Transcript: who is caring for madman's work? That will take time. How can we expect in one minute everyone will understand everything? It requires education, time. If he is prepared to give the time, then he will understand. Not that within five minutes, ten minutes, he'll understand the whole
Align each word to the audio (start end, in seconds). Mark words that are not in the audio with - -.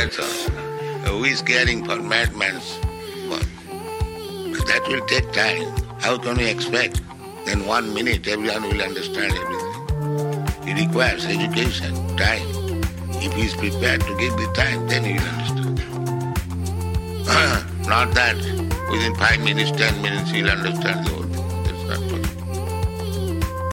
who 0.00 1.24
is 1.24 1.42
caring 1.42 1.84
for 1.84 1.96
madman's 1.96 2.78
work? 3.28 3.44
That 4.66 4.82
will 4.88 5.04
take 5.06 5.30
time. 5.32 5.68
How 6.00 6.16
can 6.16 6.38
we 6.38 6.48
expect 6.48 7.02
in 7.46 7.66
one 7.66 7.92
minute 7.92 8.26
everyone 8.26 8.62
will 8.62 8.80
understand 8.80 9.34
everything? 9.34 10.68
It 10.68 10.86
requires 10.86 11.26
education, 11.26 11.94
time. 12.16 12.48
If 13.20 13.34
he 13.34 13.42
is 13.42 13.54
prepared 13.54 14.00
to 14.00 14.16
give 14.16 14.36
the 14.38 14.50
time, 14.54 14.88
then 14.88 15.04
he 15.04 15.12
will 15.18 15.28
understand. 15.36 15.76
Not 17.86 18.14
that 18.14 18.36
within 18.90 19.14
five 19.16 19.40
minutes, 19.40 19.70
ten 19.72 20.00
minutes, 20.00 20.30
he'll 20.30 20.48
understand 20.48 21.04
the 21.04 21.10
whole 21.10 21.29